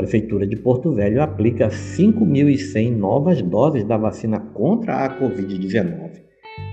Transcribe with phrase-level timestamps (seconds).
[0.00, 6.22] Prefeitura de Porto Velho aplica 5.100 novas doses da vacina contra a Covid-19.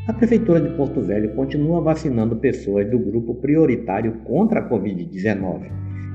[0.08, 5.70] A Prefeitura de Porto Velho continua vacinando pessoas do grupo prioritário contra a Covid-19.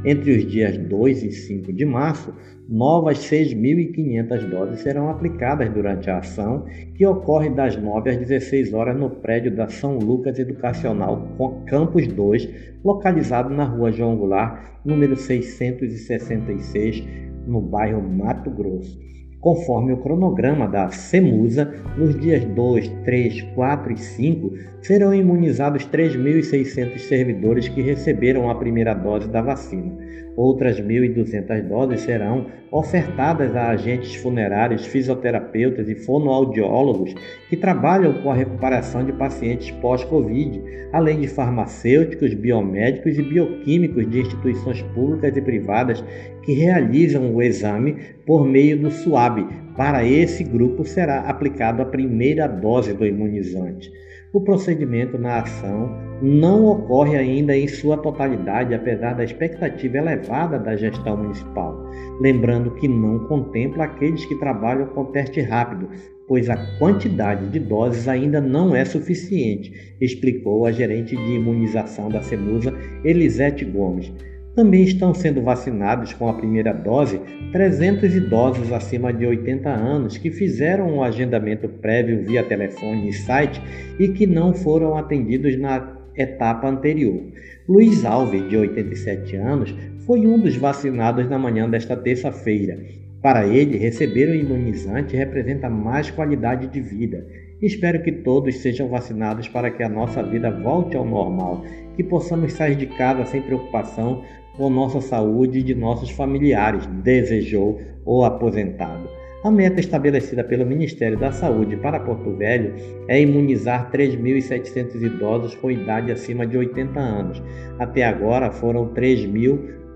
[0.04, 2.34] Entre os dias 2 e 5 de março,
[2.68, 6.64] novas 6.500 doses serão aplicadas durante a ação,
[6.94, 11.36] que ocorre das 9 às 16 horas no prédio da São Lucas Educacional
[11.66, 12.48] Campus 2,
[12.84, 17.04] localizado na rua João Goulart, número 666,
[17.46, 18.98] no bairro Mato Grosso
[19.42, 26.98] conforme o cronograma da CEMUSA, nos dias 2, 3, 4 e 5 serão imunizados 3.600
[27.00, 29.92] servidores que receberam a primeira dose da vacina.
[30.36, 37.14] Outras 1.200 doses serão ofertadas a agentes funerários, fisioterapeutas e fonoaudiólogos
[37.50, 44.20] que trabalham com a recuperação de pacientes pós-Covid, além de farmacêuticos, biomédicos e bioquímicos de
[44.20, 46.02] instituições públicas e privadas
[46.42, 49.46] que realizam o exame por meio do SUAB.
[49.76, 53.92] Para esse grupo será aplicada a primeira dose do imunizante.
[54.32, 60.21] O procedimento na ação não ocorre ainda em sua totalidade, apesar da expectativa elevada
[60.58, 61.84] da gestão municipal.
[62.20, 65.88] Lembrando que não contempla aqueles que trabalham com teste rápido,
[66.28, 72.22] pois a quantidade de doses ainda não é suficiente, explicou a gerente de imunização da
[72.22, 72.72] CEMUSA,
[73.04, 74.12] Elisete Gomes.
[74.54, 77.20] Também estão sendo vacinados com a primeira dose
[77.52, 83.62] 300 idosos acima de 80 anos que fizeram um agendamento prévio via telefone e site
[83.98, 87.22] e que não foram atendidos na etapa anterior.
[87.66, 89.74] Luiz Alves, de 87 anos,
[90.06, 92.78] foi um dos vacinados na manhã desta terça-feira.
[93.22, 97.24] Para ele, receber o imunizante representa mais qualidade de vida.
[97.60, 102.52] Espero que todos sejam vacinados para que a nossa vida volte ao normal, que possamos
[102.52, 104.24] sair de casa sem preocupação
[104.56, 109.08] com nossa saúde e de nossos familiares, desejou o aposentado.
[109.44, 112.74] A meta estabelecida pelo Ministério da Saúde para Porto Velho
[113.08, 117.42] é imunizar 3.700 idosos com idade acima de 80 anos.
[117.78, 118.94] Até agora foram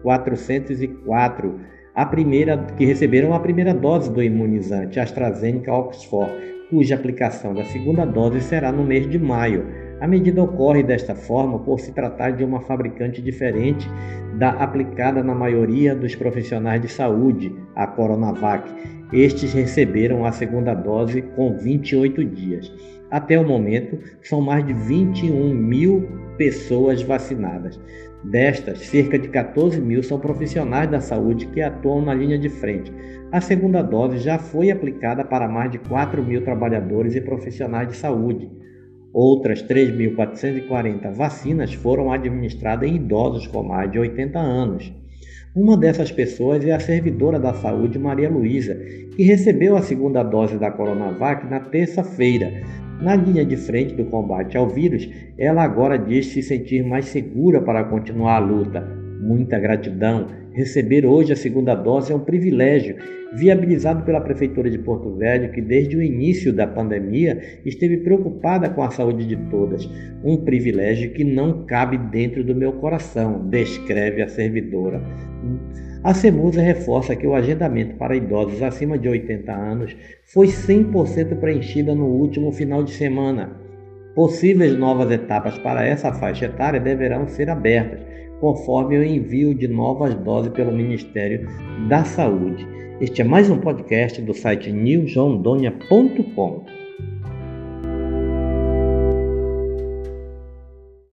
[0.06, 6.30] 3.404 a primeira que receberam a primeira dose do imunizante AstraZeneca Oxford,
[6.68, 9.64] cuja aplicação da segunda dose será no mês de maio.
[9.98, 13.88] A medida ocorre desta forma por se tratar de uma fabricante diferente
[14.38, 18.70] da aplicada na maioria dos profissionais de saúde, a Coronavac.
[19.10, 22.70] Estes receberam a segunda dose com 28 dias.
[23.10, 27.78] Até o momento, são mais de 21 mil pessoas vacinadas.
[28.24, 32.92] Destas, cerca de 14 mil são profissionais da saúde que atuam na linha de frente.
[33.30, 37.96] A segunda dose já foi aplicada para mais de 4 mil trabalhadores e profissionais de
[37.96, 38.50] saúde.
[39.12, 44.92] Outras 3.440 vacinas foram administradas em idosos com mais de 80 anos.
[45.54, 48.74] Uma dessas pessoas é a servidora da saúde Maria Luísa,
[49.16, 52.62] que recebeu a segunda dose da Coronavac na terça-feira.
[53.00, 55.08] Na linha de frente do combate ao vírus,
[55.38, 58.80] ela agora diz se sentir mais segura para continuar a luta.
[59.20, 60.28] Muita gratidão.
[60.52, 62.96] Receber hoje a segunda dose é um privilégio,
[63.34, 68.82] viabilizado pela Prefeitura de Porto Velho, que desde o início da pandemia esteve preocupada com
[68.82, 69.86] a saúde de todas.
[70.24, 75.02] Um privilégio que não cabe dentro do meu coração, descreve a servidora.
[76.06, 81.96] A CEMUSA reforça que o agendamento para idosos acima de 80 anos foi 100% preenchida
[81.96, 83.60] no último final de semana.
[84.14, 87.98] Possíveis novas etapas para essa faixa etária deverão ser abertas
[88.38, 91.48] conforme o envio de novas doses pelo Ministério
[91.88, 92.64] da Saúde.
[93.00, 96.85] Este é mais um podcast do site newsrondônia.com.